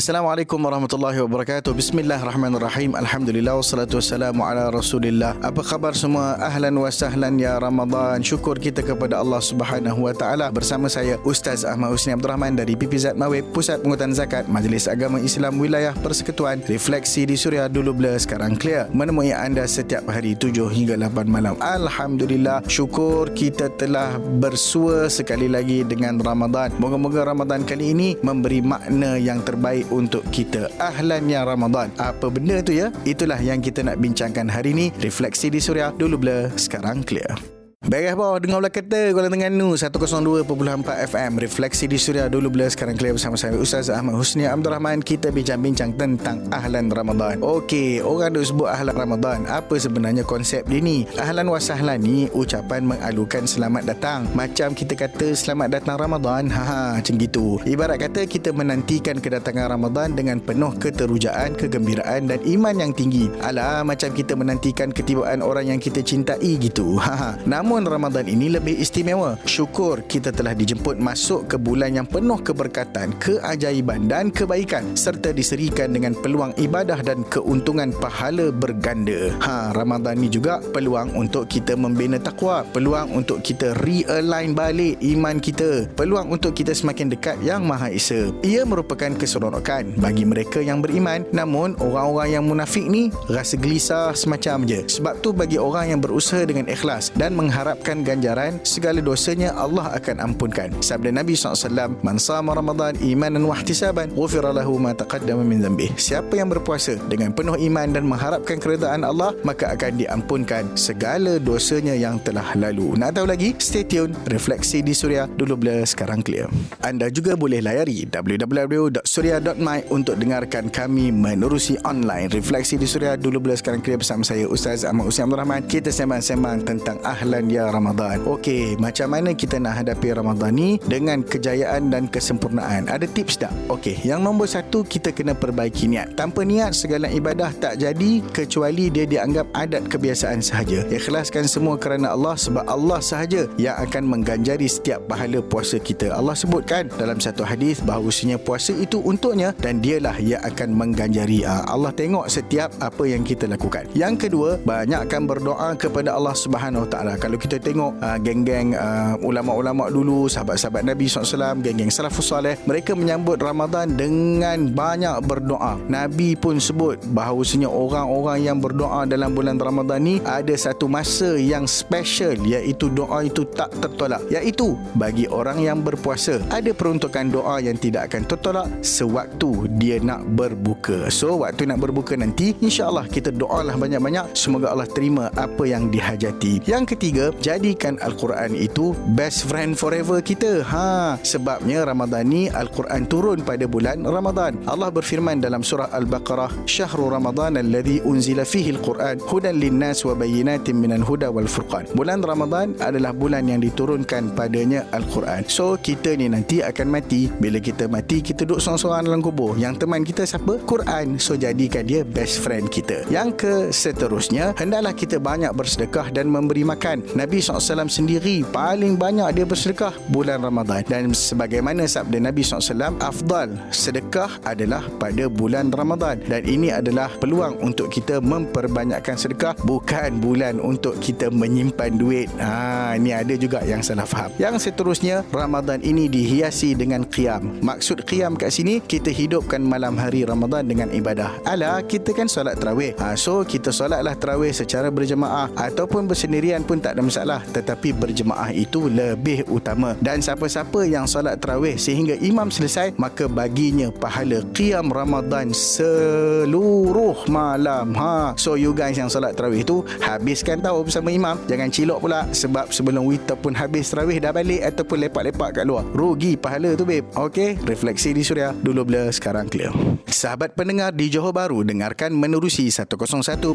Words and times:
Assalamualaikum 0.00 0.56
warahmatullahi 0.56 1.20
wabarakatuh. 1.20 1.76
Bismillahirrahmanirrahim. 1.76 2.96
Alhamdulillah 2.96 3.60
wassalatu 3.60 4.00
wassalamu 4.00 4.40
ala 4.48 4.72
Rasulillah. 4.72 5.36
Apa 5.44 5.60
khabar 5.60 5.92
semua? 5.92 6.40
Ahlan 6.40 6.72
wa 6.72 6.88
sahlan 6.88 7.36
ya 7.36 7.60
Ramadan. 7.60 8.24
Syukur 8.24 8.56
kita 8.56 8.80
kepada 8.80 9.20
Allah 9.20 9.44
Subhanahu 9.44 10.08
wa 10.08 10.16
taala 10.16 10.48
bersama 10.48 10.88
saya 10.88 11.20
Ustaz 11.28 11.68
Ahmad 11.68 11.92
Husni 11.92 12.16
Abdul 12.16 12.32
Rahman 12.32 12.56
dari 12.56 12.80
PPZ 12.80 13.12
Mawib 13.12 13.52
Pusat 13.52 13.84
Pengutan 13.84 14.16
Zakat 14.16 14.48
Majlis 14.48 14.88
Agama 14.88 15.20
Islam 15.20 15.60
Wilayah 15.60 15.92
Persekutuan. 16.00 16.64
Refleksi 16.64 17.28
di 17.28 17.36
Suria 17.36 17.68
dulu 17.68 17.92
blur 17.92 18.16
sekarang 18.16 18.56
clear. 18.56 18.88
Menemui 18.96 19.36
anda 19.36 19.68
setiap 19.68 20.08
hari 20.08 20.32
7 20.32 20.64
hingga 20.72 20.96
8 20.96 21.28
malam. 21.28 21.60
Alhamdulillah 21.60 22.64
syukur 22.72 23.28
kita 23.36 23.68
telah 23.76 24.16
bersua 24.16 25.12
sekali 25.12 25.44
lagi 25.44 25.84
dengan 25.84 26.16
Ramadan. 26.16 26.72
Moga-moga 26.80 27.28
Ramadan 27.36 27.68
kali 27.68 27.92
ini 27.92 28.08
memberi 28.24 28.64
makna 28.64 29.20
yang 29.20 29.44
terbaik 29.44 29.89
untuk 29.92 30.24
kita 30.32 30.70
Ahlan 30.80 31.28
ya 31.28 31.44
Ramadan. 31.44 31.92
Apa 32.00 32.32
benda 32.32 32.62
tu 32.64 32.72
ya? 32.72 32.88
Itulah 33.04 33.38
yang 33.38 33.60
kita 33.60 33.84
nak 33.84 34.00
bincangkan 34.00 34.48
hari 34.48 34.72
ini 34.72 34.86
Refleksi 35.02 35.52
di 35.52 35.60
Suria. 35.60 35.92
Dulu 35.92 36.16
blur, 36.16 36.54
sekarang 36.56 37.04
clear 37.04 37.59
Beres 37.90 38.14
bawah 38.14 38.38
dengar 38.38 38.62
belah 38.62 38.70
kata 38.70 39.10
Kuala 39.10 39.26
Terengganu 39.26 39.74
102.4 39.74 41.10
FM 41.10 41.42
Refleksi 41.42 41.90
di 41.90 41.98
Suria 41.98 42.30
dulu 42.30 42.46
bila 42.46 42.70
sekarang 42.70 42.94
clear 42.94 43.18
bersama 43.18 43.34
saya 43.34 43.58
Ustaz 43.58 43.90
Ahmad 43.90 44.14
Husni 44.14 44.46
Abdul 44.46 44.70
Rahman. 44.70 45.02
Kita 45.02 45.34
bincang-bincang 45.34 45.98
tentang 45.98 46.46
Ahlan 46.54 46.86
Ramadan. 46.86 47.42
Okey, 47.42 47.98
orang 47.98 48.38
dah 48.38 48.46
sebut 48.46 48.70
Ahlan 48.70 48.94
Ramadan 48.94 49.42
Apa 49.50 49.74
sebenarnya 49.74 50.22
konsep 50.22 50.70
dia 50.70 50.78
ni? 50.78 51.02
Ahlan 51.18 51.50
wasahlan 51.50 51.98
ni 51.98 52.30
ucapan 52.30 52.86
mengalukan 52.86 53.42
selamat 53.50 53.82
datang. 53.82 54.30
Macam 54.38 54.70
kita 54.70 54.94
kata 54.94 55.34
selamat 55.34 55.82
datang 55.82 55.98
Ramadan 55.98 56.46
Haha, 56.46 57.02
macam 57.02 57.18
gitu. 57.18 57.58
Ibarat 57.66 58.06
kata 58.06 58.22
kita 58.22 58.54
menantikan 58.54 59.18
kedatangan 59.18 59.66
Ramadan 59.66 60.14
Dengan 60.14 60.38
penuh 60.38 60.78
keterujaan, 60.78 61.58
kegembiraan 61.58 62.30
dan 62.30 62.38
iman 62.38 62.86
yang 62.86 62.94
tinggi. 62.94 63.26
Alah, 63.42 63.82
macam 63.82 64.14
kita 64.14 64.38
menantikan 64.38 64.94
ketibaan 64.94 65.42
orang 65.42 65.74
yang 65.74 65.82
kita 65.82 66.06
cintai 66.06 66.54
gitu 66.54 66.94
Haha, 66.94 67.34
namun 67.50 67.79
Tahun 67.80 67.96
Ramadan 67.96 68.28
ini 68.28 68.52
lebih 68.52 68.76
istimewa. 68.76 69.40
Syukur 69.48 70.04
kita 70.04 70.36
telah 70.36 70.52
dijemput 70.52 71.00
masuk 71.00 71.48
ke 71.48 71.56
bulan 71.56 71.96
yang 71.96 72.04
penuh 72.04 72.36
keberkatan, 72.36 73.16
keajaiban 73.16 74.04
dan 74.04 74.28
kebaikan 74.28 74.92
serta 74.92 75.32
diserikan 75.32 75.88
dengan 75.88 76.12
peluang 76.12 76.52
ibadah 76.60 77.00
dan 77.00 77.24
keuntungan 77.32 77.88
pahala 77.96 78.52
berganda. 78.52 79.32
Ha, 79.40 79.72
Ramadan 79.72 80.20
ini 80.20 80.28
juga 80.28 80.60
peluang 80.60 81.16
untuk 81.16 81.48
kita 81.48 81.72
membina 81.72 82.20
takwa, 82.20 82.68
peluang 82.68 83.16
untuk 83.16 83.40
kita 83.40 83.72
realign 83.80 84.52
balik 84.52 85.00
iman 85.00 85.40
kita, 85.40 85.88
peluang 85.96 86.36
untuk 86.36 86.52
kita 86.52 86.76
semakin 86.76 87.08
dekat 87.16 87.40
Yang 87.40 87.62
Maha 87.64 87.88
Esa. 87.96 88.28
Ia 88.44 88.68
merupakan 88.68 89.16
keseronokan 89.16 89.96
bagi 89.96 90.28
mereka 90.28 90.60
yang 90.60 90.84
beriman, 90.84 91.24
namun 91.32 91.80
orang-orang 91.80 92.28
yang 92.28 92.44
munafik 92.44 92.84
ni 92.84 93.08
rasa 93.32 93.56
gelisah 93.56 94.12
semacam 94.12 94.68
je. 94.68 94.84
Sebab 95.00 95.24
tu 95.24 95.32
bagi 95.32 95.56
orang 95.56 95.96
yang 95.96 96.00
berusaha 96.04 96.44
dengan 96.44 96.68
ikhlas 96.68 97.08
dan 97.16 97.32
mengharap 97.32 97.59
mengharapkan 97.60 98.00
ganjaran 98.00 98.56
segala 98.64 99.04
dosanya 99.04 99.52
Allah 99.52 99.92
akan 99.92 100.32
ampunkan. 100.32 100.72
Sabda 100.80 101.12
Nabi 101.12 101.36
SAW 101.36 101.92
man 102.00 102.16
sama 102.16 102.56
Ramadan 102.56 102.96
imanan 103.04 103.44
wa 103.44 103.52
ihtisaban 103.52 104.08
ghufira 104.16 104.48
lahu 104.48 104.80
ma 104.80 104.96
taqaddama 104.96 105.44
min 105.44 105.60
dhanbi 105.60 105.92
siapa 106.00 106.40
yang 106.40 106.48
berpuasa 106.48 106.96
dengan 107.12 107.36
penuh 107.36 107.60
iman 107.60 107.92
dan 107.92 108.08
mengharapkan 108.08 108.56
keredaan 108.56 109.04
Allah 109.04 109.36
maka 109.44 109.76
akan 109.76 109.92
diampunkan 110.00 110.72
segala 110.72 111.36
dosanya 111.36 111.92
yang 111.92 112.16
telah 112.24 112.48
lalu. 112.56 112.96
Nak 112.96 113.20
tahu 113.20 113.28
lagi? 113.28 113.52
Stay 113.60 113.84
tune 113.84 114.16
refleksi 114.32 114.80
di 114.80 114.96
Suria 114.96 115.28
dulu 115.28 115.60
blur 115.60 115.84
sekarang 115.84 116.24
clear. 116.24 116.48
Anda 116.80 117.12
juga 117.12 117.36
boleh 117.36 117.60
layari 117.60 118.08
www.surya.my 118.08 119.92
untuk 119.92 120.16
dengarkan 120.16 120.72
kami 120.72 121.12
menerusi 121.12 121.76
online 121.84 122.32
refleksi 122.32 122.80
di 122.80 122.88
Suria 122.88 123.20
dulu 123.20 123.36
blur 123.36 123.60
sekarang 123.60 123.84
clear 123.84 124.00
bersama 124.00 124.24
saya 124.24 124.48
Ustaz 124.48 124.88
Ahmad 124.88 125.12
Usman 125.12 125.36
Rahman. 125.36 125.62
Kita 125.68 125.92
sembang-sembang 125.92 126.64
tentang 126.64 126.96
ahlan 127.04 127.49
ya 127.50 127.66
Ramadan. 127.66 128.22
Okey, 128.22 128.78
macam 128.78 129.10
mana 129.10 129.34
kita 129.34 129.58
nak 129.58 129.82
hadapi 129.82 130.14
Ramadan 130.14 130.54
ni 130.54 130.78
dengan 130.86 131.26
kejayaan 131.26 131.90
dan 131.90 132.06
kesempurnaan? 132.06 132.86
Ada 132.86 133.10
tips 133.10 133.42
tak? 133.42 133.50
Okey, 133.66 133.98
yang 134.06 134.22
nombor 134.22 134.46
satu 134.46 134.86
kita 134.86 135.10
kena 135.10 135.34
perbaiki 135.34 135.90
niat. 135.90 136.14
Tanpa 136.14 136.46
niat 136.46 136.78
segala 136.78 137.10
ibadah 137.10 137.50
tak 137.58 137.82
jadi 137.82 138.22
kecuali 138.30 138.86
dia 138.94 139.02
dianggap 139.10 139.50
adat 139.50 139.90
kebiasaan 139.90 140.38
sahaja. 140.38 140.86
Ikhlaskan 140.86 141.50
semua 141.50 141.74
kerana 141.74 142.14
Allah 142.14 142.38
sebab 142.38 142.62
Allah 142.70 143.02
sahaja 143.02 143.50
yang 143.58 143.74
akan 143.82 144.06
mengganjari 144.06 144.70
setiap 144.70 145.02
pahala 145.10 145.42
puasa 145.42 145.82
kita. 145.82 146.14
Allah 146.14 146.38
sebutkan 146.38 146.86
dalam 146.94 147.18
satu 147.18 147.42
hadis 147.42 147.82
bahawasanya 147.82 148.38
puasa 148.38 148.70
itu 148.76 149.02
untuknya 149.02 149.50
dan 149.58 149.82
dialah 149.82 150.14
yang 150.22 150.38
akan 150.46 150.76
mengganjari. 150.76 151.42
Ah, 151.42 151.66
Allah 151.66 151.90
tengok 151.90 152.30
setiap 152.30 152.70
apa 152.78 153.02
yang 153.08 153.26
kita 153.26 153.50
lakukan. 153.50 153.88
Yang 153.96 154.28
kedua, 154.28 154.60
banyakkan 154.62 155.24
berdoa 155.24 155.74
kepada 155.74 156.12
Allah 156.14 156.36
Subhanahu 156.36 156.84
Taala. 156.86 157.16
Kalau 157.16 157.39
kita 157.40 157.56
tengok 157.56 157.96
uh, 158.04 158.18
geng-geng 158.20 158.76
uh, 158.76 159.16
ulama-ulama 159.24 159.88
dulu, 159.88 160.28
sahabat-sahabat 160.28 160.84
Nabi 160.84 161.08
SAW, 161.08 161.64
geng-geng 161.64 161.88
salafus 161.88 162.28
salih, 162.28 162.54
mereka 162.68 162.92
menyambut 162.92 163.40
Ramadan 163.40 163.96
dengan 163.96 164.68
banyak 164.70 165.24
berdoa. 165.24 165.80
Nabi 165.88 166.36
pun 166.36 166.60
sebut 166.60 167.00
bahawasanya 167.16 167.66
orang-orang 167.66 168.44
yang 168.44 168.58
berdoa 168.60 169.08
dalam 169.08 169.32
bulan 169.32 169.56
Ramadan 169.56 170.04
ni 170.04 170.20
ada 170.28 170.52
satu 170.52 170.86
masa 170.86 171.40
yang 171.40 171.64
special 171.64 172.36
iaitu 172.44 172.92
doa 172.92 173.24
itu 173.24 173.48
tak 173.56 173.72
tertolak. 173.80 174.20
Iaitu 174.28 174.76
bagi 175.00 175.24
orang 175.26 175.64
yang 175.64 175.80
berpuasa 175.80 176.38
ada 176.52 176.70
peruntukan 176.76 177.32
doa 177.32 177.58
yang 177.64 177.80
tidak 177.80 178.12
akan 178.12 178.22
tertolak 178.28 178.68
sewaktu 178.84 179.70
dia 179.80 179.96
nak 180.02 180.22
berbuka. 180.36 181.08
So 181.08 181.40
waktu 181.40 181.70
nak 181.70 181.80
berbuka 181.80 182.14
nanti 182.18 182.52
insya-Allah 182.60 183.08
kita 183.08 183.32
doalah 183.32 183.74
banyak-banyak 183.74 184.36
semoga 184.36 184.70
Allah 184.70 184.88
terima 184.90 185.32
apa 185.38 185.64
yang 185.64 185.88
dihajati. 185.88 186.66
Yang 186.68 186.96
ketiga 186.96 187.29
jadikan 187.38 187.94
Al-Quran 188.02 188.58
itu 188.58 188.98
best 189.14 189.46
friend 189.46 189.78
forever 189.78 190.18
kita. 190.18 190.66
Ha, 190.66 191.16
sebabnya 191.22 191.86
Ramadan 191.86 192.26
ni 192.26 192.50
Al-Quran 192.50 193.06
turun 193.06 193.38
pada 193.46 193.70
bulan 193.70 194.02
Ramadan. 194.02 194.58
Allah 194.66 194.90
berfirman 194.90 195.38
dalam 195.38 195.62
surah 195.62 195.94
Al-Baqarah, 195.94 196.66
"Syahrul 196.66 197.14
Ramadan 197.14 197.54
alladhi 197.60 198.02
unzila 198.02 198.42
fihi 198.42 198.74
Al-Quran 198.74 199.22
hudan 199.30 199.56
lin-nas 199.58 200.02
wa 200.02 200.18
bayyinatin 200.18 200.74
minal 200.74 201.06
huda 201.06 201.30
wal 201.30 201.46
furqan." 201.46 201.86
Bulan 201.94 202.24
Ramadan 202.24 202.74
adalah 202.82 203.14
bulan 203.14 203.46
yang 203.46 203.60
diturunkan 203.62 204.34
padanya 204.34 204.86
Al-Quran. 204.90 205.46
So, 205.46 205.76
kita 205.78 206.16
ni 206.16 206.26
nanti 206.30 206.64
akan 206.64 206.86
mati. 206.88 207.28
Bila 207.28 207.60
kita 207.60 207.86
mati, 207.86 208.24
kita 208.24 208.48
duduk 208.48 208.62
seorang-seorang 208.62 209.04
dalam 209.06 209.20
kubur. 209.20 209.54
Yang 209.54 209.86
teman 209.86 210.02
kita 210.02 210.22
siapa? 210.24 210.58
Quran. 210.64 211.20
So, 211.20 211.36
jadikan 211.36 211.84
dia 211.84 212.02
best 212.06 212.40
friend 212.40 212.72
kita. 212.72 213.04
Yang 213.12 213.28
ke 213.36 213.52
seterusnya, 213.70 214.56
hendaklah 214.56 214.94
kita 214.96 215.20
banyak 215.20 215.52
bersedekah 215.52 216.08
dan 216.14 216.30
memberi 216.30 216.62
makan. 216.64 217.02
Nabi 217.20 217.44
SAW 217.44 217.84
sendiri 217.92 218.40
paling 218.48 218.96
banyak 218.96 219.28
dia 219.36 219.44
bersedekah 219.44 219.92
bulan 220.08 220.40
Ramadan. 220.40 220.80
Dan 220.88 221.12
sebagaimana 221.12 221.84
sabda 221.84 222.16
Nabi 222.16 222.40
SAW 222.40 222.96
afdal 222.96 223.60
sedekah 223.68 224.40
adalah 224.48 224.80
pada 224.96 225.28
bulan 225.28 225.68
Ramadan. 225.68 226.16
Dan 226.24 226.48
ini 226.48 226.72
adalah 226.72 227.12
peluang 227.20 227.60
untuk 227.60 227.92
kita 227.92 228.24
memperbanyakkan 228.24 229.20
sedekah 229.20 229.52
bukan 229.68 230.16
bulan 230.16 230.64
untuk 230.64 230.96
kita 231.04 231.28
menyimpan 231.28 232.00
duit. 232.00 232.32
Ha, 232.40 232.96
ini 232.96 233.12
ada 233.12 233.36
juga 233.36 233.60
yang 233.68 233.84
salah 233.84 234.08
faham. 234.08 234.32
Yang 234.40 234.72
seterusnya 234.72 235.20
Ramadan 235.28 235.84
ini 235.84 236.08
dihiasi 236.08 236.72
dengan 236.72 237.04
qiyam. 237.04 237.60
Maksud 237.60 238.08
qiyam 238.08 238.32
kat 238.32 238.48
sini 238.48 238.80
kita 238.80 239.12
hidupkan 239.12 239.60
malam 239.60 239.92
hari 240.00 240.24
Ramadan 240.24 240.64
dengan 240.64 240.88
ibadah. 240.88 241.36
Ala 241.44 241.84
kita 241.84 242.16
kan 242.16 242.32
solat 242.32 242.56
terawih 242.56 242.96
ha, 242.96 243.12
so 243.12 243.44
kita 243.44 243.68
solatlah 243.68 244.16
terawih 244.16 244.56
secara 244.56 244.88
berjemaah 244.88 245.52
ataupun 245.52 246.08
bersendirian 246.08 246.64
pun 246.64 246.80
tak 246.80 246.96
ada 246.96 247.09
masalah 247.10 247.42
tetapi 247.50 247.90
berjemaah 247.90 248.54
itu 248.54 248.86
lebih 248.86 249.42
utama. 249.50 249.98
Dan 249.98 250.22
siapa-siapa 250.22 250.86
yang 250.86 251.10
solat 251.10 251.42
terawih 251.42 251.74
sehingga 251.74 252.14
imam 252.22 252.46
selesai 252.54 252.94
maka 252.94 253.26
baginya 253.26 253.90
pahala 253.90 254.46
qiyam 254.54 254.94
Ramadan 254.94 255.50
seluruh 255.50 257.26
malam. 257.26 257.90
Ha 257.98 258.38
so 258.38 258.54
you 258.54 258.70
guys 258.70 258.94
yang 258.94 259.10
solat 259.10 259.34
terawih 259.34 259.66
itu 259.66 259.82
habiskan 259.98 260.62
tahu 260.62 260.86
bersama 260.86 261.10
imam. 261.10 261.34
Jangan 261.50 261.68
cilok 261.72 261.98
pula 261.98 262.20
sebab 262.30 262.70
sebelum 262.70 263.02
witar 263.10 263.34
pun 263.34 263.56
habis 263.58 263.90
terawih 263.90 264.22
dah 264.22 264.30
balik 264.30 264.62
ataupun 264.62 265.10
lepak-lepak 265.10 265.60
kat 265.60 265.64
luar. 265.66 265.82
Rugi 265.90 266.38
pahala 266.38 266.78
tu 266.78 266.86
babe. 266.86 267.08
Okey 267.18 267.58
refleksi 267.66 268.14
di 268.14 268.22
suria 268.22 268.54
dulu 268.54 268.86
blur 268.86 269.10
sekarang 269.10 269.50
clear. 269.50 269.72
Sahabat 270.06 270.52
pendengar 270.52 270.92
di 270.92 271.08
Johor 271.08 271.32
Bahru 271.32 271.64
dengarkan 271.64 272.12
menerusi 272.12 272.68
101.4 272.68 273.50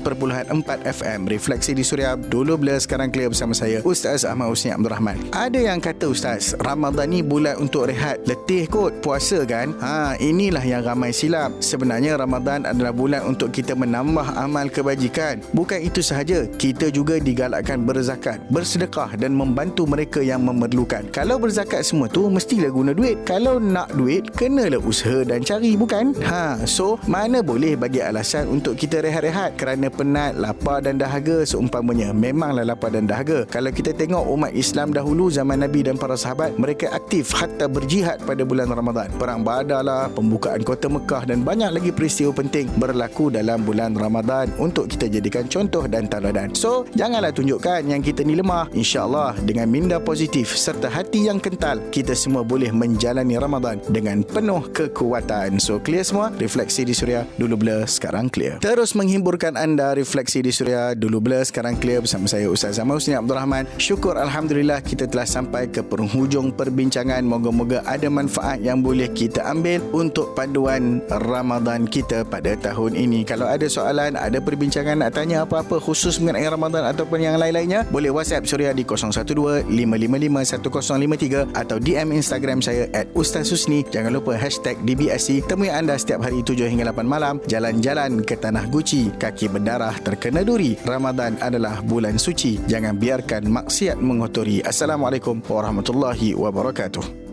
FM 0.84 1.20
refleksi 1.30 1.78
di 1.78 1.86
suria 1.86 2.18
dulu 2.18 2.58
blur 2.58 2.82
sekarang 2.82 3.14
clear 3.14 3.30
bersama 3.30 3.45
bersama 3.46 3.62
saya 3.62 3.78
Ustaz 3.86 4.26
Ahmad 4.26 4.50
Husni 4.50 4.74
Abdul 4.74 4.90
Rahman. 4.90 5.18
Ada 5.30 5.60
yang 5.70 5.78
kata 5.78 6.10
Ustaz, 6.10 6.58
Ramadan 6.58 7.14
ni 7.14 7.22
bulan 7.22 7.62
untuk 7.62 7.86
rehat. 7.86 8.26
Letih 8.26 8.66
kot 8.66 9.06
puasa 9.06 9.46
kan? 9.46 9.78
Ha, 9.86 10.18
inilah 10.18 10.66
yang 10.66 10.82
ramai 10.82 11.14
silap. 11.14 11.54
Sebenarnya 11.62 12.18
Ramadan 12.18 12.66
adalah 12.66 12.90
bulan 12.90 13.22
untuk 13.30 13.54
kita 13.54 13.78
menambah 13.78 14.34
amal 14.34 14.66
kebajikan. 14.74 15.46
Bukan 15.54 15.78
itu 15.78 16.02
sahaja, 16.02 16.50
kita 16.58 16.90
juga 16.90 17.22
digalakkan 17.22 17.86
berzakat, 17.86 18.42
bersedekah 18.50 19.14
dan 19.14 19.38
membantu 19.38 19.86
mereka 19.86 20.26
yang 20.26 20.42
memerlukan. 20.42 21.06
Kalau 21.14 21.38
berzakat 21.38 21.86
semua 21.86 22.10
tu 22.10 22.26
mestilah 22.34 22.74
guna 22.74 22.98
duit. 22.98 23.22
Kalau 23.30 23.62
nak 23.62 23.94
duit, 23.94 24.26
kenalah 24.34 24.82
usaha 24.82 25.22
dan 25.22 25.46
cari 25.46 25.78
bukan? 25.78 26.18
Ha, 26.26 26.66
so 26.66 26.98
mana 27.06 27.46
boleh 27.46 27.78
bagi 27.78 28.02
alasan 28.02 28.50
untuk 28.50 28.74
kita 28.74 29.06
rehat-rehat 29.06 29.54
kerana 29.54 29.94
penat, 29.94 30.34
lapar 30.34 30.82
dan 30.82 30.98
dahaga 30.98 31.46
seumpamanya. 31.46 32.10
Memanglah 32.10 32.66
lapar 32.66 32.90
dan 32.90 33.06
dahaga. 33.06 33.35
Kalau 33.52 33.72
kita 33.76 33.92
tengok 33.92 34.24
umat 34.32 34.56
Islam 34.56 34.96
dahulu 34.96 35.28
zaman 35.28 35.60
Nabi 35.68 35.84
dan 35.84 36.00
para 36.00 36.16
sahabat, 36.16 36.56
mereka 36.56 36.88
aktif 36.96 37.36
hatta 37.36 37.68
berjihad 37.68 38.24
pada 38.24 38.48
bulan 38.48 38.72
Ramadan. 38.72 39.12
Perang 39.20 39.44
Badar 39.44 39.84
lah, 39.84 40.08
pembukaan 40.08 40.64
kota 40.64 40.88
Mekah 40.88 41.28
dan 41.28 41.44
banyak 41.44 41.76
lagi 41.76 41.92
peristiwa 41.92 42.32
penting 42.32 42.72
berlaku 42.78 43.34
dalam 43.34 43.66
bulan 43.66 43.98
Ramadan 43.98 44.54
untuk 44.62 44.88
kita 44.88 45.10
jadikan 45.10 45.50
contoh 45.50 45.84
dan 45.90 46.06
teladan. 46.06 46.54
So, 46.54 46.86
janganlah 46.94 47.34
tunjukkan 47.34 47.90
yang 47.90 48.06
kita 48.06 48.22
ni 48.22 48.38
lemah. 48.38 48.70
InsyaAllah 48.78 49.42
dengan 49.42 49.66
minda 49.66 49.98
positif 49.98 50.54
serta 50.54 50.86
hati 50.86 51.26
yang 51.26 51.42
kental, 51.42 51.82
kita 51.90 52.14
semua 52.14 52.46
boleh 52.46 52.70
menjalani 52.70 53.42
Ramadan 53.42 53.82
dengan 53.90 54.22
penuh 54.22 54.70
kekuatan. 54.70 55.58
So, 55.58 55.82
clear 55.82 56.06
semua? 56.06 56.30
Refleksi 56.38 56.86
di 56.86 56.94
Suria 56.94 57.26
dulu 57.42 57.58
blur, 57.58 57.90
sekarang 57.90 58.30
clear. 58.30 58.62
Terus 58.62 58.94
menghiburkan 58.94 59.58
anda 59.58 59.98
refleksi 59.98 60.46
di 60.46 60.54
Suria 60.54 60.94
dulu 60.94 61.18
blur, 61.18 61.42
sekarang 61.42 61.82
clear 61.82 62.06
bersama 62.06 62.30
saya 62.30 62.46
Ustaz 62.46 62.78
Zaman 62.78 63.02
Husni 63.02 63.15
Abdul 63.16 63.40
Rahman. 63.40 63.64
Syukur 63.80 64.20
Alhamdulillah 64.20 64.84
kita 64.84 65.08
telah 65.08 65.28
sampai 65.28 65.72
ke 65.72 65.82
penghujung 65.82 66.52
perbincangan. 66.52 67.24
Moga-moga 67.24 67.82
ada 67.88 68.12
manfaat 68.12 68.60
yang 68.60 68.84
boleh 68.84 69.08
kita 69.12 69.48
ambil 69.48 69.80
untuk 69.96 70.36
panduan 70.36 71.00
Ramadan 71.10 71.88
kita 71.88 72.28
pada 72.28 72.56
tahun 72.60 73.00
ini. 73.00 73.24
Kalau 73.24 73.48
ada 73.48 73.66
soalan, 73.66 74.20
ada 74.20 74.44
perbincangan 74.44 75.00
nak 75.00 75.16
tanya 75.16 75.48
apa-apa 75.48 75.80
khusus 75.80 76.20
mengenai 76.20 76.48
Ramadan 76.48 76.84
ataupun 76.86 77.20
yang 77.24 77.40
lain-lainnya, 77.40 77.88
boleh 77.90 78.12
WhatsApp 78.12 78.48
Suria 78.48 78.74
di 78.76 78.84
012-555-1053 78.84 81.56
atau 81.56 81.80
DM 81.80 82.12
Instagram 82.16 82.62
saya 82.62 82.88
at 82.94 83.08
Ustaz 83.16 83.52
Husni. 83.52 83.84
Jangan 83.90 84.14
lupa 84.14 84.36
hashtag 84.36 84.78
DBSC. 84.84 85.42
Temui 85.48 85.70
anda 85.72 85.98
setiap 86.00 86.22
hari 86.24 86.44
7 86.44 86.70
hingga 86.70 86.86
8 86.92 87.06
malam. 87.06 87.40
Jalan-jalan 87.48 88.24
ke 88.24 88.36
Tanah 88.40 88.66
Guci. 88.70 89.12
Kaki 89.16 89.48
berdarah 89.52 90.00
terkena 90.02 90.44
duri. 90.46 90.78
Ramadan 90.84 91.38
adalah 91.40 91.82
bulan 91.86 92.18
suci. 92.20 92.60
Jangan 92.66 92.98
biarkan 93.06 93.46
maksiat 93.54 94.02
mengotori. 94.02 94.66
Assalamualaikum 94.66 95.38
warahmatullahi 95.46 96.34
wabarakatuh. 96.34 97.25